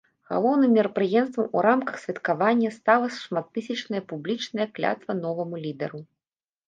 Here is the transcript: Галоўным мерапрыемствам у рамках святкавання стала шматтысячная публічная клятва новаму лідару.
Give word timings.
Галоўным 0.29 0.71
мерапрыемствам 0.77 1.47
у 1.59 1.63
рамках 1.65 1.99
святкавання 2.05 2.69
стала 2.77 3.07
шматтысячная 3.19 4.01
публічная 4.15 4.67
клятва 4.79 5.11
новаму 5.23 5.55
лідару. 5.67 5.99